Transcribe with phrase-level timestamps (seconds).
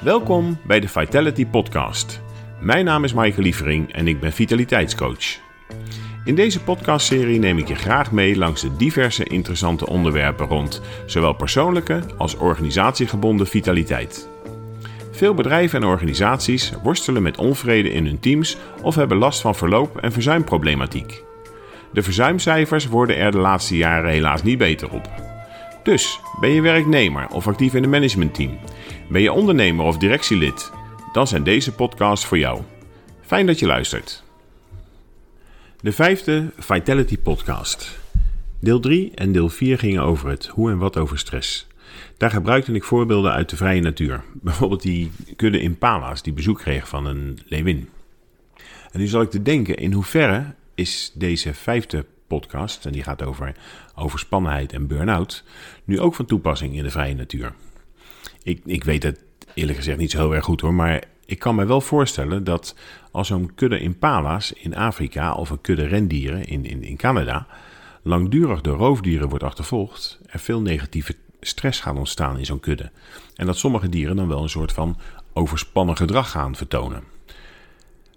[0.00, 2.20] Welkom bij de Vitality Podcast.
[2.60, 5.38] Mijn naam is Maaike Lievering en ik ben vitaliteitscoach.
[6.24, 11.32] In deze podcastserie neem ik je graag mee langs de diverse interessante onderwerpen rond zowel
[11.32, 14.28] persoonlijke als organisatiegebonden vitaliteit.
[15.10, 19.96] Veel bedrijven en organisaties worstelen met onvrede in hun teams of hebben last van verloop-
[19.96, 21.22] en verzuimproblematiek.
[21.92, 25.19] De verzuimcijfers worden er de laatste jaren helaas niet beter op.
[25.82, 28.58] Dus ben je werknemer of actief in een managementteam?
[29.08, 30.70] Ben je ondernemer of directielid?
[31.12, 32.62] Dan zijn deze podcasts voor jou.
[33.20, 34.24] Fijn dat je luistert.
[35.80, 37.98] De vijfde Vitality Podcast.
[38.60, 41.66] Deel 3 en deel 4 gingen over het hoe en wat over stress.
[42.16, 44.22] Daar gebruikte ik voorbeelden uit de vrije natuur.
[44.32, 47.88] Bijvoorbeeld die kudde impala's die bezoek kreeg van een leeuwin.
[48.92, 53.22] En nu zal ik te denken in hoeverre is deze vijfde podcast, en die gaat
[53.22, 53.54] over
[53.94, 55.44] overspannenheid en burn-out,
[55.84, 57.52] nu ook van toepassing in de vrije natuur.
[58.42, 61.54] Ik, ik weet het eerlijk gezegd niet zo heel erg goed hoor, maar ik kan
[61.54, 62.74] me wel voorstellen dat
[63.10, 67.46] als zo'n kudde impala's in Afrika of een kudde rendieren in, in, in Canada
[68.02, 72.90] langdurig door roofdieren wordt achtervolgd, er veel negatieve stress gaat ontstaan in zo'n kudde.
[73.34, 74.96] En dat sommige dieren dan wel een soort van
[75.32, 77.02] overspannen gedrag gaan vertonen.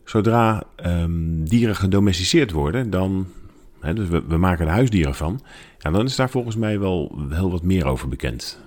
[0.04, 3.28] Zodra um, dieren gedomesticeerd worden, dan,
[3.92, 5.42] dus we, maken er huisdieren van,
[5.80, 8.60] ja, dan is daar volgens mij wel heel wat meer over bekend.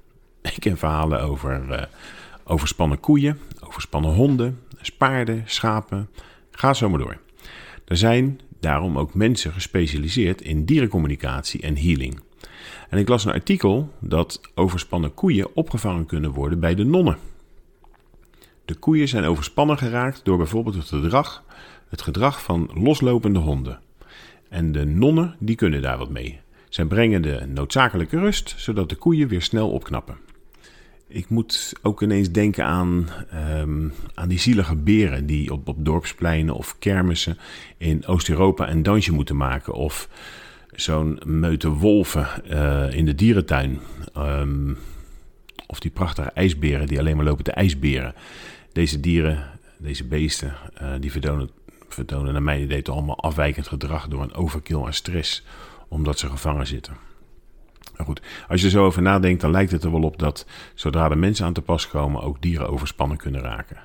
[0.42, 1.82] Ik ken verhalen over uh,
[2.44, 4.58] overspannen koeien, overspannen honden,
[4.98, 6.08] paarden, schapen.
[6.50, 7.18] Ga zo maar door.
[7.84, 12.20] Er zijn daarom ook mensen gespecialiseerd in dierencommunicatie en healing.
[12.88, 17.18] En ik las een artikel dat overspannen koeien opgevangen kunnen worden bij de nonnen.
[18.64, 21.44] De koeien zijn overspannen geraakt door bijvoorbeeld het gedrag,
[21.88, 23.80] het gedrag van loslopende honden.
[24.50, 26.40] En de nonnen die kunnen daar wat mee.
[26.68, 30.16] Zij brengen de noodzakelijke rust, zodat de koeien weer snel opknappen.
[31.08, 33.08] Ik moet ook ineens denken aan,
[33.58, 37.38] um, aan die zielige beren die op, op dorpspleinen of kermissen
[37.76, 39.72] in Oost-Europa een dansje moeten maken.
[39.72, 40.08] Of
[40.72, 43.80] zo'n meute wolven uh, in de dierentuin.
[44.16, 44.78] Um,
[45.66, 48.14] of die prachtige ijsberen die alleen maar lopen te ijsberen.
[48.72, 49.44] Deze dieren,
[49.78, 51.50] deze beesten, uh, die vertonen,
[51.92, 55.44] vertonen naar mijn idee toch allemaal afwijkend gedrag door een overkill aan stress,
[55.88, 56.96] omdat ze gevangen zitten.
[57.96, 60.46] Maar goed, als je er zo over nadenkt, dan lijkt het er wel op dat
[60.74, 63.76] zodra de mensen aan te pas komen, ook dieren overspannen kunnen raken.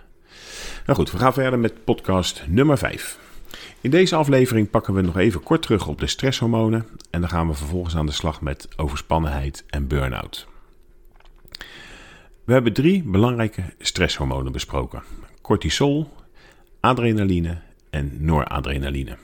[0.86, 3.20] Nou goed, we gaan verder met podcast nummer 5.
[3.82, 7.48] In deze aflevering pakken we nog even kort terug op de stresshormonen en dan gaan
[7.48, 10.48] we vervolgens aan de slag met overspannenheid en burn-out.
[12.44, 15.04] We hebben drie belangrijke stresshormonen besproken:
[15.42, 16.14] cortisol,
[16.80, 17.58] adrenaline
[17.96, 19.18] en noradrenaline.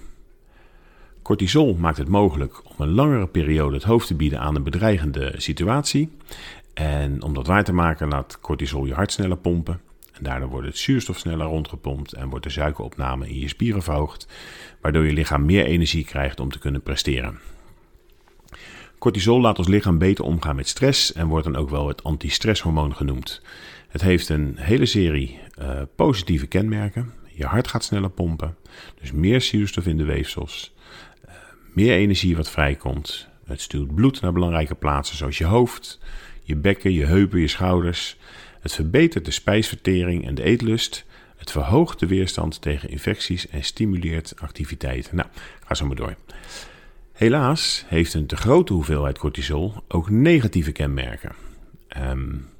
[1.21, 5.33] Cortisol maakt het mogelijk om een langere periode het hoofd te bieden aan een bedreigende
[5.37, 6.09] situatie.
[6.73, 9.81] En om dat waar te maken laat cortisol je hart sneller pompen.
[10.13, 14.27] En daardoor wordt het zuurstof sneller rondgepompt en wordt de suikeropname in je spieren verhoogd,
[14.81, 17.39] waardoor je lichaam meer energie krijgt om te kunnen presteren.
[18.99, 22.95] Cortisol laat ons lichaam beter omgaan met stress en wordt dan ook wel het antistresshormoon
[22.95, 23.41] genoemd.
[23.87, 27.13] Het heeft een hele serie uh, positieve kenmerken.
[27.41, 28.55] Je hart gaat sneller pompen,
[28.99, 30.73] dus meer zuurstof in de weefsels,
[31.25, 31.31] uh,
[31.73, 33.27] meer energie wat vrijkomt.
[33.45, 35.99] Het stuurt bloed naar belangrijke plaatsen zoals je hoofd,
[36.43, 38.17] je bekken, je heupen, je schouders.
[38.59, 41.05] Het verbetert de spijsvertering en de eetlust.
[41.35, 45.11] Het verhoogt de weerstand tegen infecties en stimuleert activiteit.
[45.11, 45.29] Nou,
[45.65, 46.15] ga zo maar door.
[47.11, 51.31] Helaas heeft een te grote hoeveelheid cortisol ook negatieve kenmerken.
[51.97, 52.50] Um,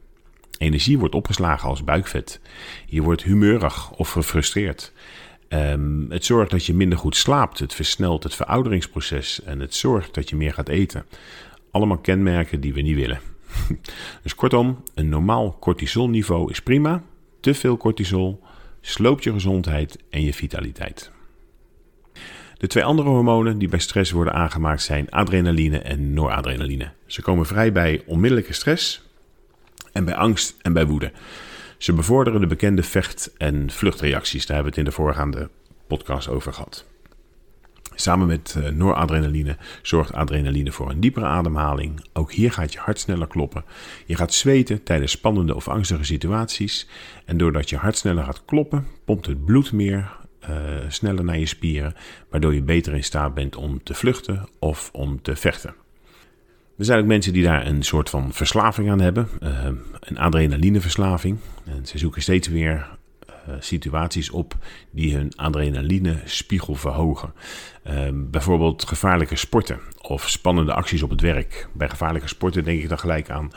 [0.61, 2.39] energie wordt opgeslagen als buikvet.
[2.85, 4.91] Je wordt humeurig of gefrustreerd.
[5.49, 7.59] Um, het zorgt dat je minder goed slaapt.
[7.59, 11.05] Het versnelt het verouderingsproces en het zorgt dat je meer gaat eten.
[11.71, 13.19] Allemaal kenmerken die we niet willen.
[14.23, 17.03] dus kortom, een normaal cortisolniveau is prima.
[17.39, 18.43] Te veel cortisol
[18.81, 21.11] sloopt je gezondheid en je vitaliteit.
[22.57, 26.91] De twee andere hormonen die bij stress worden aangemaakt zijn adrenaline en noradrenaline.
[27.05, 29.10] Ze komen vrij bij onmiddellijke stress
[29.91, 31.11] en bij angst en bij woede.
[31.77, 34.45] Ze bevorderen de bekende vecht- en vluchtreacties.
[34.45, 35.49] Daar hebben we het in de voorgaande
[35.87, 36.85] podcast over gehad.
[37.95, 42.05] Samen met uh, noradrenaline zorgt adrenaline voor een diepere ademhaling.
[42.13, 43.63] Ook hier gaat je hart sneller kloppen.
[44.05, 46.87] Je gaat zweten tijdens spannende of angstige situaties.
[47.25, 50.11] En doordat je hart sneller gaat kloppen, pompt het bloed meer
[50.49, 50.57] uh,
[50.87, 51.93] sneller naar je spieren,
[52.29, 55.73] waardoor je beter in staat bent om te vluchten of om te vechten.
[56.77, 59.65] Er zijn ook mensen die daar een soort van verslaving aan hebben, uh,
[59.99, 61.37] een adrenalineverslaving.
[61.65, 62.87] En ze zoeken steeds weer
[63.49, 64.55] uh, situaties op
[64.91, 67.33] die hun adrenalinespiegel verhogen.
[68.13, 71.67] bijvoorbeeld gevaarlijke sporten of spannende acties op het werk.
[71.73, 73.51] Bij gevaarlijke sporten denk ik dan gelijk aan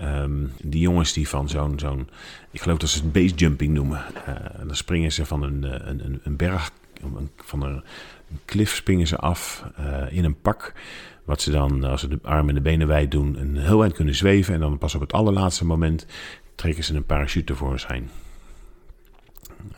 [0.00, 2.08] um, die jongens die van zo'n, zo'n
[2.50, 4.04] ik geloof dat ze het basejumping noemen.
[4.28, 4.34] Uh,
[4.66, 6.70] dan springen ze van een, een, een, berg,
[7.36, 7.84] van een,
[8.44, 9.64] klif springen ze af
[10.10, 10.72] in een pak.
[11.24, 13.94] Wat ze dan, als ze de armen en de benen wijd doen, een heel eind
[13.94, 14.54] kunnen zweven.
[14.54, 16.06] En dan pas op het allerlaatste moment
[16.54, 18.10] trekken ze een parachute tevoorschijn.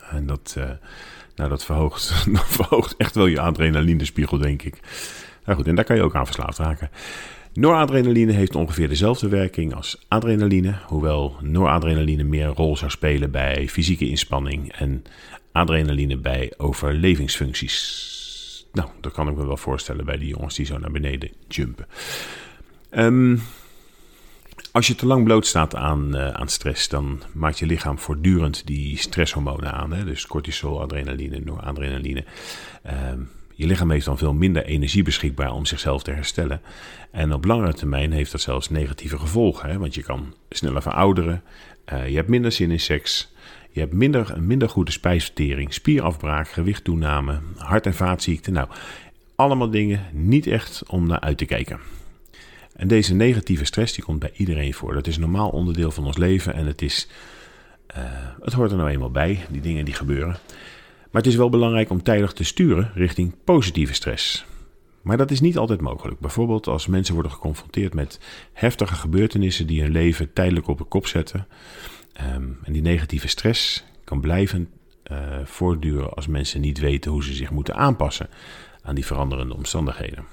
[0.09, 0.69] En dat, uh,
[1.35, 2.25] nou, dat, verhoogt,
[2.59, 4.79] verhoogt echt wel je adrenalinespiegel, denk ik.
[5.45, 6.89] Nou goed, en daar kan je ook aan verslaafd raken.
[7.53, 14.09] Noradrenaline heeft ongeveer dezelfde werking als adrenaline, hoewel noradrenaline meer rol zou spelen bij fysieke
[14.09, 15.03] inspanning en
[15.51, 18.15] adrenaline bij overlevingsfuncties.
[18.77, 21.87] Nou, dat kan ik me wel voorstellen bij die jongens die zo naar beneden jumpen.
[22.91, 23.41] Um,
[24.71, 28.97] als je te lang blootstaat aan, uh, aan stress, dan maakt je lichaam voortdurend die
[28.97, 29.93] stresshormonen aan.
[29.93, 30.03] Hè?
[30.03, 32.23] Dus cortisol, adrenaline, noradrenaline.
[33.11, 36.61] Um, je lichaam heeft dan veel minder energie beschikbaar om zichzelf te herstellen.
[37.11, 39.69] En op langere termijn heeft dat zelfs negatieve gevolgen.
[39.69, 39.77] Hè?
[39.77, 41.43] Want je kan sneller verouderen,
[41.93, 43.33] uh, je hebt minder zin in seks,
[43.77, 48.53] je hebt minder, een minder goede spijsvertering, spierafbraak, gewichttoename, hart- en vaatziekten.
[48.53, 48.67] Nou,
[49.35, 51.79] allemaal dingen niet echt om naar uit te kijken.
[52.75, 54.93] En deze negatieve stress die komt bij iedereen voor.
[54.93, 57.07] Dat is een normaal onderdeel van ons leven en het, is,
[57.97, 58.03] uh,
[58.41, 60.37] het hoort er nou eenmaal bij, die dingen die gebeuren.
[61.11, 64.45] Maar het is wel belangrijk om tijdig te sturen richting positieve stress.
[65.01, 66.19] Maar dat is niet altijd mogelijk.
[66.19, 68.19] Bijvoorbeeld als mensen worden geconfronteerd met
[68.53, 71.47] heftige gebeurtenissen die hun leven tijdelijk op de kop zetten.
[72.21, 74.69] Um, en die negatieve stress kan blijven
[75.11, 78.29] uh, voortduren als mensen niet weten hoe ze zich moeten aanpassen
[78.81, 80.25] aan die veranderende omstandigheden.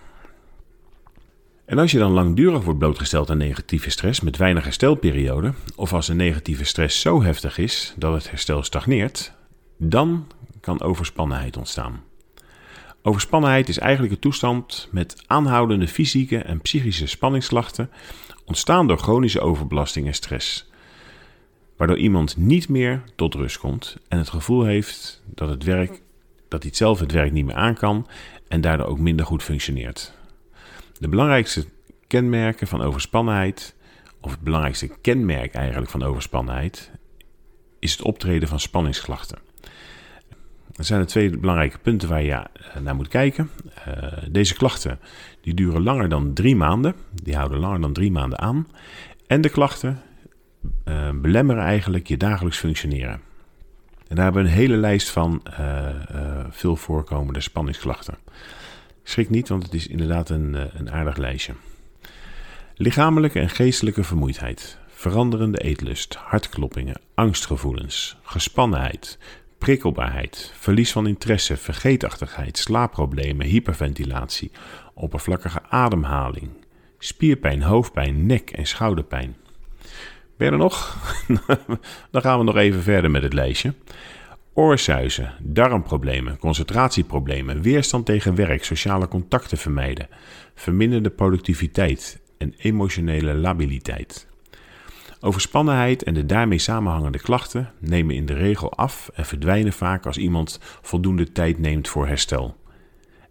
[1.64, 6.08] En als je dan langdurig wordt blootgesteld aan negatieve stress met weinig herstelperiode, of als
[6.08, 9.32] een negatieve stress zo heftig is dat het herstel stagneert,
[9.76, 10.26] dan
[10.60, 12.02] kan overspannenheid ontstaan.
[13.02, 17.90] Overspannenheid is eigenlijk een toestand met aanhoudende fysieke en psychische spanningsklachten,
[18.44, 20.72] ontstaan door chronische overbelasting en stress.
[21.76, 26.02] Waardoor iemand niet meer tot rust komt en het gevoel heeft dat, het werk,
[26.48, 28.06] dat hij zelf het werk niet meer aan kan
[28.48, 30.12] en daardoor ook minder goed functioneert.
[30.98, 31.66] De belangrijkste
[32.06, 33.74] kenmerken van overspannenheid,
[34.20, 36.90] of het belangrijkste kenmerk eigenlijk van overspannenheid,
[37.78, 39.38] is het optreden van spanningsklachten.
[40.76, 43.50] Er zijn er twee belangrijke punten waar je eh, naar moet kijken.
[43.88, 44.98] Uh, deze klachten
[45.40, 46.94] die duren langer dan drie maanden.
[47.22, 48.68] Die houden langer dan drie maanden aan.
[49.26, 50.02] En de klachten
[50.84, 53.20] uh, belemmeren eigenlijk je dagelijks functioneren.
[54.08, 55.42] En daar hebben we een hele lijst van
[56.50, 58.18] veel voorkomende spanningsklachten.
[59.02, 61.54] Schrik niet, want het is inderdaad een, een aardig lijstje.
[62.74, 69.18] Lichamelijke en geestelijke vermoeidheid, veranderende eetlust, hartkloppingen, angstgevoelens, gespannenheid,
[69.58, 74.50] prikkelbaarheid, verlies van interesse, vergeetachtigheid, slaapproblemen, hyperventilatie,
[74.94, 76.50] oppervlakkige ademhaling,
[76.98, 79.36] spierpijn, hoofdpijn, nek- en schouderpijn.
[80.36, 80.96] Ben nog?
[82.10, 83.74] Dan gaan we nog even verder met het lijstje.
[84.52, 90.08] Oorsuizen, darmproblemen, concentratieproblemen, weerstand tegen werk, sociale contacten vermijden,
[90.54, 94.26] verminderde productiviteit en emotionele labiliteit.
[95.20, 100.16] Overspannenheid en de daarmee samenhangende klachten nemen in de regel af en verdwijnen vaak als
[100.16, 102.56] iemand voldoende tijd neemt voor herstel.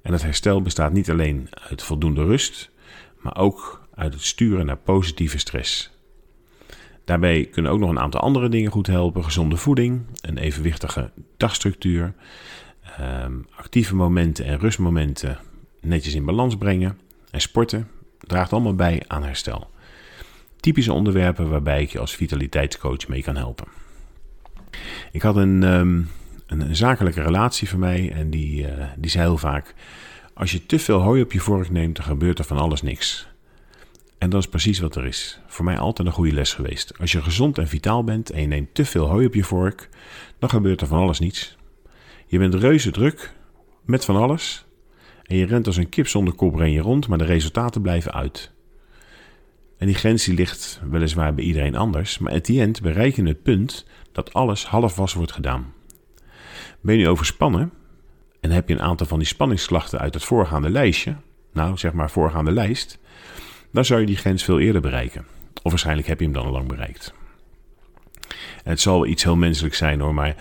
[0.01, 2.71] En dat herstel bestaat niet alleen uit voldoende rust,
[3.19, 5.92] maar ook uit het sturen naar positieve stress.
[7.05, 12.13] Daarbij kunnen ook nog een aantal andere dingen goed helpen: gezonde voeding, een evenwichtige dagstructuur,
[12.98, 15.38] ehm, actieve momenten en rustmomenten
[15.81, 16.98] netjes in balans brengen
[17.31, 17.88] en sporten
[18.19, 19.72] draagt allemaal bij aan herstel
[20.63, 23.67] typische onderwerpen waarbij ik je als vitaliteitscoach mee kan helpen.
[25.12, 26.10] Ik had een, um,
[26.48, 29.74] een, zakelijke relatie van mij en die, uh, die zei heel vaak:
[30.33, 33.27] Als je te veel hooi op je vork neemt, dan gebeurt er van alles niks.
[34.24, 35.39] En dat is precies wat er is.
[35.48, 37.00] Voor mij altijd een goede les geweest.
[37.00, 39.89] Als je gezond en vitaal bent en je neemt te veel hooi op je vork,
[40.39, 41.58] dan gebeurt er van alles niets.
[42.27, 43.34] Je bent reuze druk
[43.86, 44.65] met van alles.
[45.24, 48.51] En je rent als een kip zonder kop je rond, maar de resultaten blijven uit.
[49.77, 53.24] En die grens die ligt weliswaar bij iedereen anders, maar at the end bereik je
[53.24, 55.74] het punt dat alles half was wordt gedaan.
[56.82, 57.72] Ben je overspannen
[58.39, 61.15] en heb je een aantal van die spanningsklachten uit het voorgaande lijstje,
[61.53, 63.00] nou zeg maar voorgaande lijst,
[63.74, 65.25] dan zou je die grens veel eerder bereiken.
[65.63, 67.13] Of waarschijnlijk heb je hem dan al lang bereikt.
[68.63, 70.36] En het zal iets heel menselijks zijn hoor, maar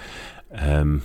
[0.69, 1.03] um,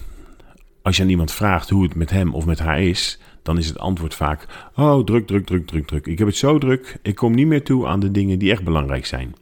[0.81, 3.67] als je aan iemand vraagt hoe het met hem of met haar is, dan is
[3.67, 6.05] het antwoord vaak: Oh, druk, druk, druk, druk, druk.
[6.07, 8.63] Ik heb het zo druk, ik kom niet meer toe aan de dingen die echt
[8.63, 9.35] belangrijk zijn.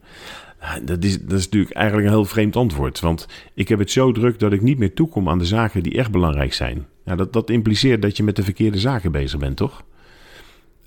[0.84, 3.00] Dat is, dat is natuurlijk eigenlijk een heel vreemd antwoord.
[3.00, 5.98] Want ik heb het zo druk dat ik niet meer toekom aan de zaken die
[5.98, 6.86] echt belangrijk zijn.
[7.04, 9.84] Dat, dat impliceert dat je met de verkeerde zaken bezig bent, toch?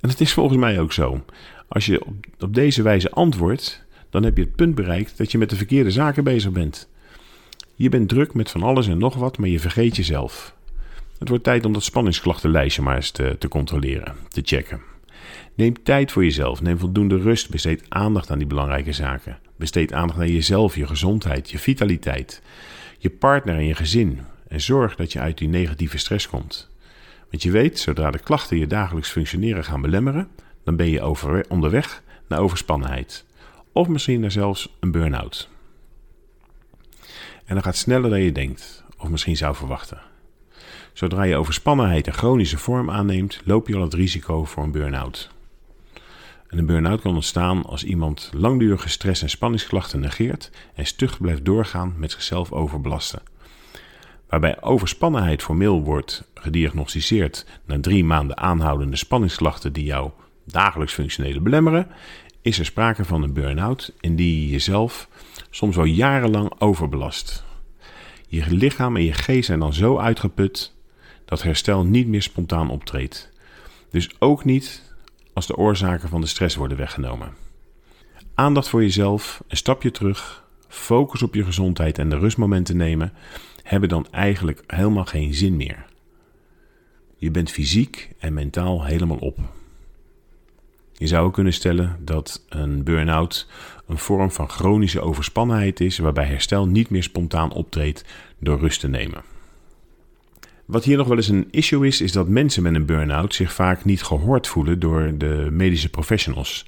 [0.01, 1.25] En het is volgens mij ook zo.
[1.69, 2.05] Als je
[2.39, 5.91] op, deze wijze antwoordt, dan heb je het punt bereikt dat je met de verkeerde
[5.91, 6.89] zaken bezig bent.
[7.75, 10.57] Je bent druk met van alles en nog wat, maar je vergeet jezelf.
[11.19, 14.81] Het wordt tijd om dat spanningsklachtenlijstje maar eens te, te controleren, te checken.
[15.55, 19.39] Neem tijd voor jezelf, neem voldoende rust, besteed aandacht aan die belangrijke zaken.
[19.57, 22.43] Besteed aandacht aan jezelf, je gezondheid, je vitaliteit,
[22.99, 24.21] je partner en je gezin.
[24.49, 26.71] En zorg dat je uit die negatieve stress komt.
[27.31, 30.29] Want je weet, zodra de klachten je dagelijks functioneren gaan belemmeren,
[30.69, 33.25] dan ben je over, onderweg naar overspannenheid.
[33.73, 35.49] Of misschien naar zelfs een burn-out.
[37.45, 40.01] En dat gaat sneller dan je denkt, of misschien zou verwachten.
[40.93, 45.31] Zodra je overspannenheid een chronische vorm aanneemt, loop je al het risico voor een burn-out.
[46.49, 51.45] En een burn-out kan ontstaan als iemand langdurige stress- en spanningsklachten negeert en stug blijft
[51.45, 53.23] doorgaan met zichzelf overbelasten.
[54.29, 60.11] Waarbij overspannenheid formeel wordt gediagnosticeerd na drie maanden aanhoudende spanningsklachten die jou
[60.51, 61.87] dagelijks functionele belemmeren,
[62.43, 65.09] is er sprake van een burn-out in die je jezelf
[65.51, 67.45] soms al jarenlang overbelast.
[68.29, 70.75] Je lichaam en je geest zijn dan zo uitgeput
[71.25, 73.31] dat herstel niet meer spontaan optreedt.
[73.91, 74.95] Dus ook niet
[75.33, 77.35] als de oorzaken van de stress worden weggenomen.
[78.35, 83.13] Aandacht voor jezelf, een stapje terug, focus op je gezondheid en de rustmomenten nemen,
[83.63, 85.87] hebben dan eigenlijk helemaal geen zin meer.
[87.17, 89.39] Je bent fysiek en mentaal helemaal op.
[90.99, 93.47] Je zou kunnen stellen dat een burn-out
[93.87, 98.05] een vorm van chronische overspannenheid is, waarbij herstel niet meer spontaan optreedt
[98.39, 99.23] door rust te nemen.
[100.65, 103.53] Wat hier nog wel eens een issue is, is dat mensen met een burn-out zich
[103.53, 106.67] vaak niet gehoord voelen door de medische professionals.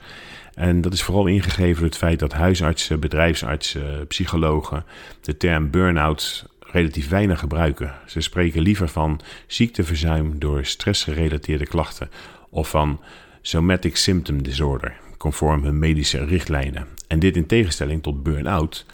[0.54, 4.84] En dat is vooral ingegeven door het feit dat huisartsen, bedrijfsartsen, psychologen
[5.20, 7.94] de term burn-out relatief weinig gebruiken.
[8.06, 12.10] Ze spreken liever van ziekteverzuim door stressgerelateerde klachten
[12.50, 13.00] of van
[13.42, 16.86] somatic symptom disorder, conform hun medische richtlijnen.
[17.06, 18.86] En dit in tegenstelling tot burn-out,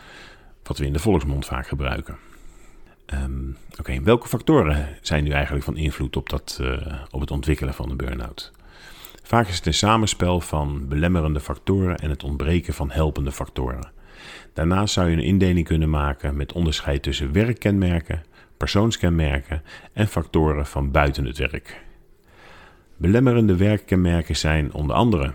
[0.62, 2.16] wat we in de volksmond vaak gebruiken.
[3.06, 7.74] Ehm, oké, welke factoren zijn nu eigenlijk van invloed op, dat, uh, op het ontwikkelen
[7.74, 8.52] van een burn-out?
[9.22, 13.90] Vaak is het een samenspel van belemmerende factoren en het ontbreken van helpende factoren.
[14.52, 18.24] Daarnaast zou je een indeling kunnen maken met onderscheid tussen werkkenmerken,
[18.56, 19.62] persoonskenmerken
[19.92, 21.84] en factoren van buiten het werk.
[22.96, 25.32] Belemmerende werkkenmerken zijn onder andere,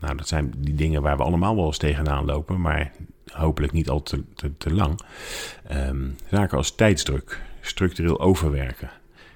[0.00, 2.92] nou dat zijn die dingen waar we allemaal wel eens tegenaan lopen, maar
[3.32, 4.22] hopelijk niet al te,
[4.58, 5.00] te, lang.
[5.72, 8.90] Um, zaken als tijdsdruk, structureel overwerken,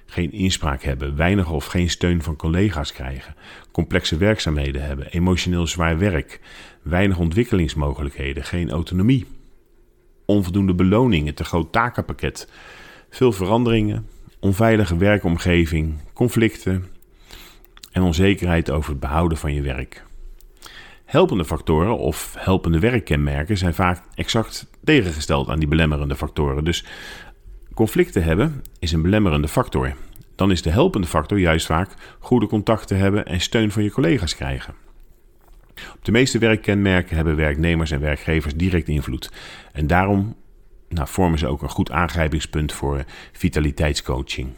[0.05, 3.35] geen inspraak hebben, weinig of geen steun van collega's krijgen,
[3.71, 6.39] complexe werkzaamheden hebben, emotioneel zwaar werk,
[6.81, 9.25] weinig ontwikkelingsmogelijkheden, geen autonomie,
[10.25, 12.49] onvoldoende beloningen, te groot takenpakket,
[13.09, 14.07] veel veranderingen,
[14.39, 16.85] onveilige werkomgeving, conflicten
[17.91, 20.03] en onzekerheid over het behouden van je werk.
[21.05, 26.63] Helpende factoren of helpende werkkenmerken zijn vaak exact tegengesteld aan die belemmerende factoren.
[26.63, 26.85] Dus
[27.73, 29.93] conflicten hebben is een belemmerende factor.
[30.35, 34.35] Dan is de helpende factor juist vaak goede contacten hebben en steun van je collega's
[34.35, 34.73] krijgen.
[35.95, 39.31] Op de meeste werkkenmerken hebben werknemers en werkgevers direct invloed.
[39.71, 40.35] En daarom
[40.89, 44.49] nou, vormen ze ook een goed aangrijpingspunt voor vitaliteitscoaching.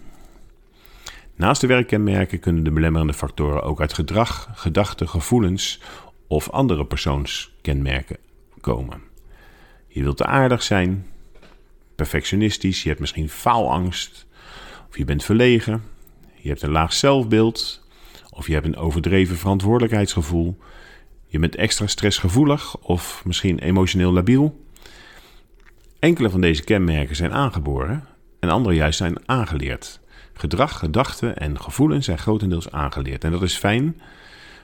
[1.36, 5.80] Naast de werkkenmerken kunnen de belemmerende factoren ook uit gedrag, gedachten, gevoelens
[6.28, 8.18] of andere persoonskenmerken
[8.62, 9.02] komen.
[9.88, 11.08] Je wilt te aardig zijn,
[11.96, 14.28] perfectionistisch, je hebt misschien faalangst,
[14.90, 15.84] of je bent verlegen,
[16.36, 17.88] je hebt een laag zelfbeeld,
[18.30, 20.58] of je hebt een overdreven verantwoordelijkheidsgevoel,
[21.28, 24.66] je bent extra stressgevoelig of misschien emotioneel labiel.
[26.00, 28.08] Enkele van deze kenmerken zijn aangeboren
[28.40, 30.01] en andere juist zijn aangeleerd.
[30.34, 33.24] Gedrag, gedachten en gevoelens zijn grotendeels aangeleerd.
[33.24, 34.02] En dat is fijn,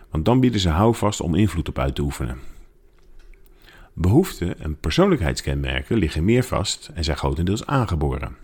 [0.10, 2.40] want dan bieden ze houvast om invloed op uit te oefenen.
[3.94, 8.36] Behoeften en persoonlijkheidskenmerken liggen meer vast en zijn grotendeels aangeboren.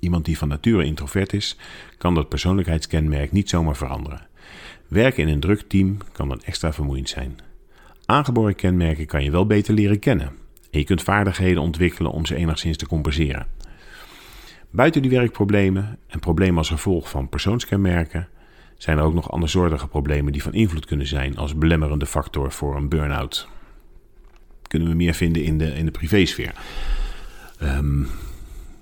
[0.00, 1.56] Iemand die van nature introvert is,
[1.98, 4.26] kan dat persoonlijkheidskenmerk niet zomaar veranderen.
[4.86, 7.38] Werken in een druk team kan dan extra vermoeiend zijn.
[8.06, 10.32] Aangeboren kenmerken kan je wel beter leren kennen
[10.70, 13.46] en je kunt vaardigheden ontwikkelen om ze enigszins te compenseren.
[14.70, 18.28] Buiten die werkproblemen en problemen als gevolg van persoonskenmerken
[18.76, 22.76] zijn er ook nog andersoortige problemen die van invloed kunnen zijn als belemmerende factor voor
[22.76, 23.48] een burn-out.
[24.62, 26.54] Kunnen we meer vinden in de, in de privésfeer.
[27.62, 28.08] Um,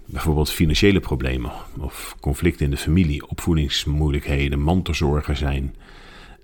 [0.07, 5.75] bijvoorbeeld financiële problemen of conflicten in de familie, opvoedingsmoeilijkheden, mantelzorgen zijn,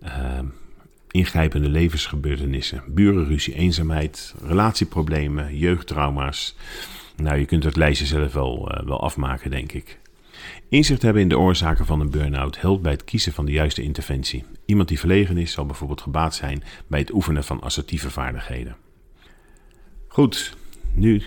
[0.02, 0.38] uh,
[1.10, 6.56] ingrijpende levensgebeurtenissen, burenruzie, eenzaamheid, relatieproblemen, jeugdtrauma's.
[7.16, 10.00] Nou, je kunt het lijstje zelf wel, uh, wel afmaken, denk ik.
[10.68, 13.82] Inzicht hebben in de oorzaken van een burn-out helpt bij het kiezen van de juiste
[13.82, 14.44] interventie.
[14.64, 18.76] Iemand die verlegen is, zal bijvoorbeeld gebaat zijn bij het oefenen van assertieve vaardigheden.
[20.08, 20.56] Goed,
[20.92, 21.22] nu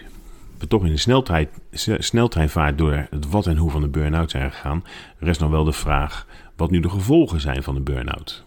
[0.58, 1.50] we toch in de sneltrein,
[1.98, 4.84] sneltreinvaart door het wat en hoe van de burn-out zijn gegaan,
[5.18, 8.46] rest nog wel de vraag wat nu de gevolgen zijn van de burn-out.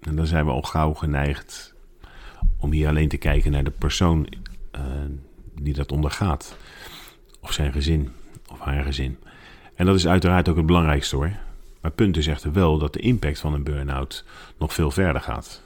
[0.00, 1.74] En dan zijn we al gauw geneigd
[2.58, 4.26] om hier alleen te kijken naar de persoon
[4.76, 4.80] uh,
[5.60, 6.56] die dat ondergaat.
[7.40, 8.12] Of zijn gezin,
[8.52, 9.18] of haar gezin.
[9.74, 11.32] En dat is uiteraard ook het belangrijkste hoor.
[11.80, 14.24] Maar punt is echter wel dat de impact van een burn-out
[14.58, 15.62] nog veel verder gaat.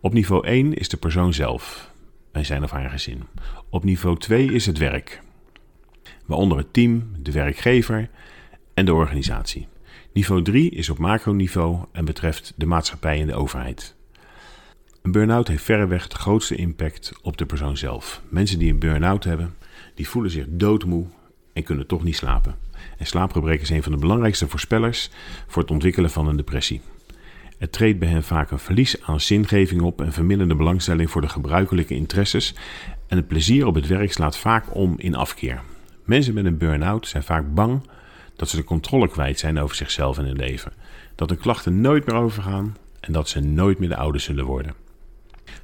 [0.00, 1.90] Op niveau 1 is de persoon zelf,
[2.32, 3.22] bij zijn of haar gezin.
[3.68, 5.22] Op niveau 2 is het werk,
[6.26, 8.10] waaronder het team, de werkgever
[8.74, 9.68] en de organisatie.
[10.12, 13.94] Niveau 3 is op macroniveau en betreft de maatschappij en de overheid.
[15.04, 18.22] Een burn-out heeft verreweg de grootste impact op de persoon zelf.
[18.28, 19.54] Mensen die een burn-out hebben,
[19.94, 21.06] die voelen zich doodmoe
[21.52, 22.54] en kunnen toch niet slapen.
[22.98, 25.10] En slaapgebrek is een van de belangrijkste voorspellers
[25.46, 26.80] voor het ontwikkelen van een depressie.
[27.58, 31.28] Er treedt bij hen vaak een verlies aan zingeving op en verminderde belangstelling voor de
[31.28, 32.54] gebruikelijke interesses
[33.06, 35.62] en het plezier op het werk slaat vaak om in afkeer.
[36.04, 37.80] Mensen met een burn-out zijn vaak bang
[38.36, 40.72] dat ze de controle kwijt zijn over zichzelf en hun leven,
[41.14, 44.83] dat de klachten nooit meer overgaan en dat ze nooit meer de oude zullen worden.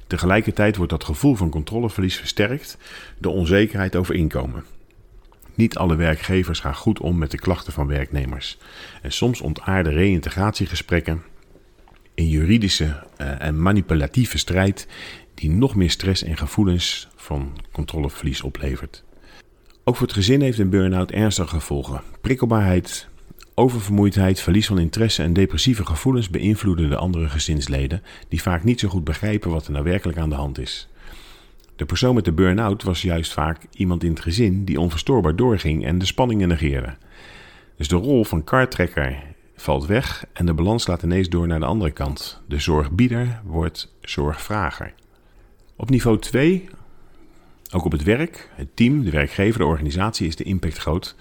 [0.07, 2.77] Tegelijkertijd wordt dat gevoel van controleverlies versterkt
[3.17, 4.63] door onzekerheid over inkomen.
[5.55, 8.57] Niet alle werkgevers gaan goed om met de klachten van werknemers.
[9.01, 11.23] En soms ontaarden reïntegratiegesprekken
[12.13, 14.87] in juridische uh, en manipulatieve strijd
[15.33, 19.03] die nog meer stress en gevoelens van controleverlies oplevert.
[19.83, 22.01] Ook voor het gezin heeft een burn-out ernstige gevolgen.
[22.21, 23.07] Prikkelbaarheid,
[23.61, 28.89] oververmoeidheid, verlies van interesse en depressieve gevoelens beïnvloeden de andere gezinsleden, die vaak niet zo
[28.89, 30.89] goed begrijpen wat er nou werkelijk aan de hand is.
[31.75, 35.85] De persoon met de burn-out was juist vaak iemand in het gezin die onverstoorbaar doorging
[35.85, 36.95] en de spanningen negeerde.
[37.77, 39.23] Dus de rol van kartrekker
[39.55, 42.41] valt weg en de balans slaat ineens door naar de andere kant.
[42.47, 44.93] De zorgbieder wordt zorgvrager.
[45.75, 46.69] Op niveau 2,
[47.71, 51.15] ook op het werk, het team, de werkgever, de organisatie, is de impact groot.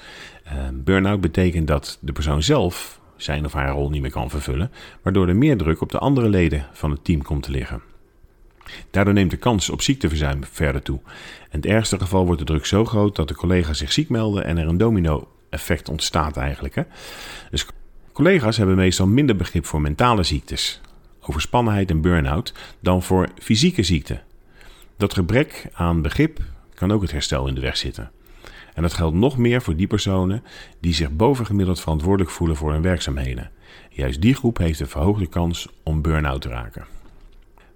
[0.53, 4.71] Uh, burn-out betekent dat de persoon zelf zijn of haar rol niet meer kan vervullen,
[5.03, 7.83] waardoor er meer druk op de andere leden van het team komt te liggen.
[8.91, 11.01] Daardoor neemt de kans op ziekteverzuim verder toe.
[11.51, 14.45] In het ergste geval wordt de druk zo groot dat de collega's zich ziek melden
[14.45, 16.75] en er een domino-effect ontstaat eigenlijk.
[16.75, 16.83] Hè?
[17.51, 17.67] Dus
[18.13, 20.81] collega's hebben meestal minder begrip voor mentale ziektes,
[21.21, 24.23] overspannenheid en burn-out, dan voor fysieke ziekten.
[24.97, 26.39] Dat gebrek aan begrip
[26.75, 28.11] kan ook het herstel in de weg zitten.
[28.75, 30.43] En dat geldt nog meer voor die personen
[30.81, 33.51] die zich bovengemiddeld verantwoordelijk voelen voor hun werkzaamheden.
[33.91, 36.87] Juist die groep heeft een verhoogde kans om burn-out te raken.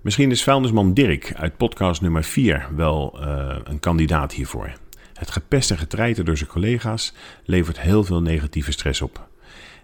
[0.01, 4.73] Misschien is vuilnisman Dirk uit podcast nummer 4 wel uh, een kandidaat hiervoor.
[5.15, 9.29] Het gepest en getreiten door zijn collega's levert heel veel negatieve stress op.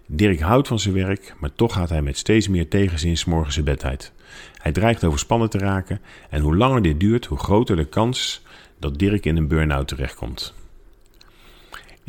[0.05, 3.65] Dirk houdt van zijn werk, maar toch gaat hij met steeds meer tegenzin morgens zijn
[3.65, 4.11] bed.
[4.57, 8.43] Hij dreigt overspannen te raken en hoe langer dit duurt, hoe groter de kans
[8.79, 10.53] dat Dirk in een burn-out terechtkomt.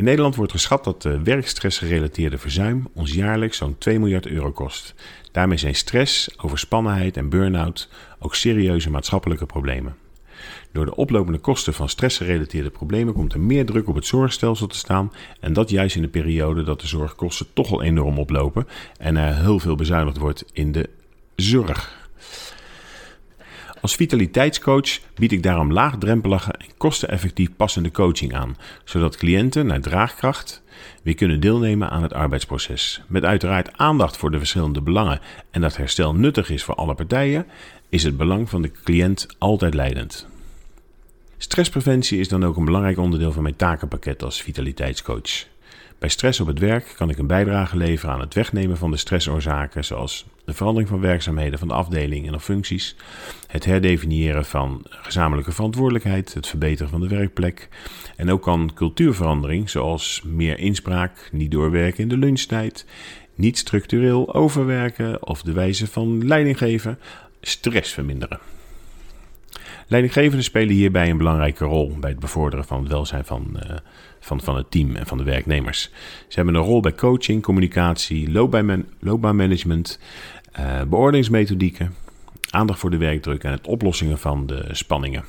[0.03, 4.95] In Nederland wordt geschat dat de werkstressgerelateerde verzuim ons jaarlijks zo'n 2 miljard euro kost.
[5.33, 7.89] Daarmee zijn stress, overspannenheid en burn-out
[8.19, 9.97] ook serieuze maatschappelijke problemen.
[10.73, 14.77] Door de oplopende kosten van stressgerelateerde problemen komt er meer druk op het zorgstelsel te
[14.77, 15.13] staan.
[15.41, 19.37] En dat juist in de periode dat de zorgkosten toch al enorm oplopen en er
[19.37, 20.91] heel veel bezuinigd wordt in de
[21.37, 22.02] zorg.
[23.83, 30.63] Als vitaliteitscoach bied ik daarom laagdrempelige en kosteneffectief passende coaching aan, zodat cliënten naar draagkracht
[31.03, 33.03] weer kunnen deelnemen aan het arbeidsproces.
[33.09, 37.47] Met uiteraard aandacht voor de verschillende belangen en dat herstel nuttig is voor alle partijen,
[37.89, 40.27] is het belang van de cliënt altijd leidend.
[41.37, 45.52] Stresspreventie is dan ook een belangrijk onderdeel van mijn takenpakket als vitaliteitscoach.
[46.03, 48.97] Bij stress op het werk kan ik een bijdrage leveren aan het wegnemen van de
[48.97, 52.97] stressoorzaken, zoals de verandering van werkzaamheden van de afdeling en of functies,
[53.47, 57.69] het herdefiniëren van gezamenlijke verantwoordelijkheid, het verbeteren van de werkplek
[58.17, 62.87] en ook kan cultuurverandering, zoals meer inspraak, niet doorwerken in de lunchtijd,
[63.35, 66.99] niet structureel overwerken of de wijze van leiding geven,
[67.41, 68.39] stress verminderen.
[69.87, 73.77] Leidinggevenden spelen hierbij een belangrijke rol bij het bevorderen van het welzijn van, uh,
[74.23, 75.83] van, van het team en van de werknemers.
[76.29, 78.31] Ze hebben een rol bij coaching, communicatie,
[79.01, 79.99] loopbaanmanagement,
[80.61, 81.95] uh, beoordelingsmethodieken,
[82.51, 85.25] aandacht voor de werkdruk en het oplossingen van de spanningen.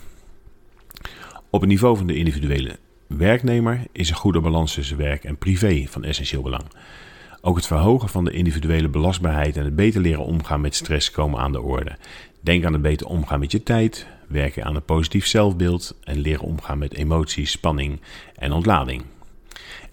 [1.50, 5.86] Op het niveau van de individuele werknemer is een goede balans tussen werk en privé
[5.90, 6.64] van essentieel belang.
[7.42, 11.40] Ook het verhogen van de individuele belastbaarheid en het beter leren omgaan met stress komen
[11.40, 11.98] aan de orde.
[12.42, 16.46] Denk aan het beter omgaan met je tijd, werken aan een positief zelfbeeld en leren
[16.46, 18.02] omgaan met emoties, spanning
[18.36, 19.04] en ontlading.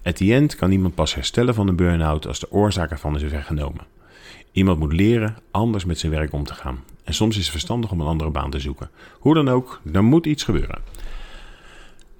[0.03, 3.23] At the end kan iemand pas herstellen van een burn-out als de oorzaak ervan is
[3.23, 3.85] weggenomen.
[4.51, 6.83] Iemand moet leren anders met zijn werk om te gaan.
[7.03, 8.89] En soms is het verstandig om een andere baan te zoeken.
[9.19, 10.81] Hoe dan ook, er moet iets gebeuren.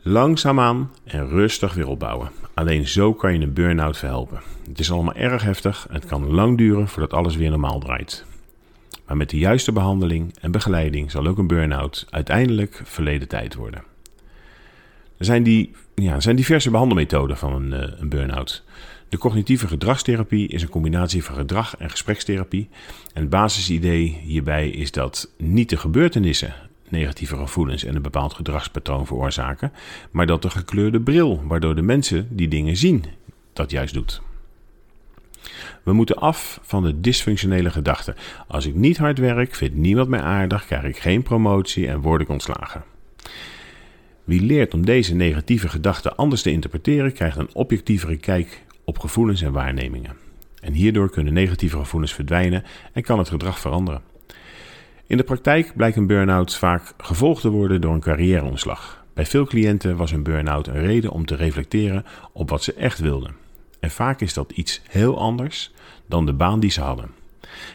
[0.02, 2.32] Langzaamaan en rustig weer opbouwen.
[2.54, 4.42] Alleen zo kan je een burn-out verhelpen.
[4.68, 8.26] Het is allemaal erg heftig en het kan lang duren voordat alles weer normaal draait.
[9.06, 13.84] Maar met de juiste behandeling en begeleiding zal ook een burn-out uiteindelijk verleden tijd worden.
[15.18, 18.64] Er zijn, die, ja, er zijn diverse behandelmethoden van een, uh, een burn-out.
[19.10, 22.70] De cognitieve gedragstherapie is een combinatie van gedrag en gesprekstherapie.
[23.14, 26.54] En het basisidee hierbij is dat niet de gebeurtenissen
[26.90, 29.72] negatieve gevoelens en een bepaald gedragspatroon veroorzaken,
[30.12, 33.06] maar dat de gekleurde bril, waardoor de mensen die dingen zien,
[33.54, 34.22] dat juist doet.
[35.84, 38.16] We moeten af van de dysfunctionele gedachte.
[38.48, 42.22] Als ik niet hard werk, vindt niemand mij aardig, krijg ik geen promotie en word
[42.22, 42.84] ik ontslagen.
[44.24, 49.42] Wie leert om deze negatieve gedachten anders te interpreteren, krijgt een objectievere kijk op gevoelens
[49.42, 50.16] en waarnemingen.
[50.62, 54.02] En hierdoor kunnen negatieve gevoelens verdwijnen en kan het gedrag veranderen.
[55.08, 59.04] In de praktijk blijkt een burn-out vaak gevolgd te worden door een carrièreomslag.
[59.14, 63.00] Bij veel cliënten was een burn-out een reden om te reflecteren op wat ze echt
[63.00, 63.41] wilden.
[63.82, 65.72] En vaak is dat iets heel anders
[66.06, 67.10] dan de baan die ze hadden.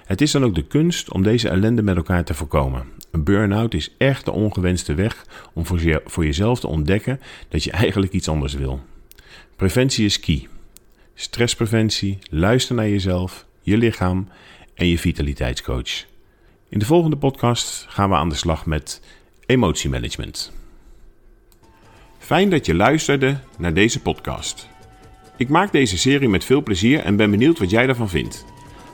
[0.04, 2.86] Het is dan ook de kunst om deze ellende met elkaar te voorkomen.
[3.10, 8.12] Een burn-out is echt de ongewenste weg om voor, jezelf te ontdekken dat je eigenlijk
[8.12, 8.80] iets anders wil.
[9.56, 10.48] Preventie is key.
[11.14, 14.28] Stresspreventie, luister naar jezelf, je lichaam
[14.74, 16.04] en je vitaliteitscoach.
[16.68, 19.02] In de volgende podcast gaan we aan de slag met
[19.46, 20.52] emotiemanagement.
[22.18, 24.68] Fijn dat je luisterde naar deze podcast.
[25.36, 28.44] Ik maak deze serie met veel plezier en ben benieuwd wat jij ervan vindt.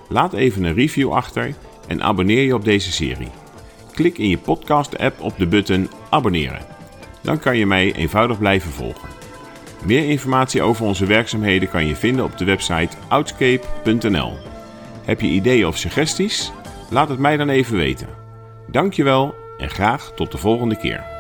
[0.08, 1.54] Laat even een review achter
[1.88, 3.28] en abonneer je op deze serie.
[3.94, 6.66] Klik in je podcast-app op de button abonneren.
[7.22, 9.08] Dan kan je mij eenvoudig blijven volgen.
[9.84, 14.32] Meer informatie over onze werkzaamheden kan je vinden op de website outscape.nl.
[15.04, 16.52] Heb je ideeën of suggesties?
[16.90, 18.08] Laat het mij dan even weten.
[18.70, 21.11] Dankjewel en graag tot de volgende keer.